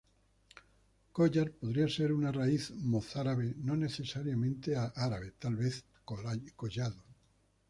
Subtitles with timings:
[1.11, 7.03] Collar podría ser una raíz mozárabe, no necesariamente árabe, tal vez "collado".